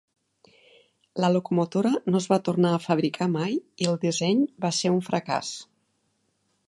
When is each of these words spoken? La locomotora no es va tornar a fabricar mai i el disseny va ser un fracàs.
La 1.23 1.29
locomotora 1.33 1.91
no 2.13 2.21
es 2.21 2.27
va 2.31 2.39
tornar 2.47 2.71
a 2.77 2.81
fabricar 2.87 3.29
mai 3.37 3.53
i 3.85 3.91
el 3.93 4.01
disseny 4.07 4.43
va 4.67 4.73
ser 4.79 4.93
un 4.97 5.05
fracàs. 5.13 5.53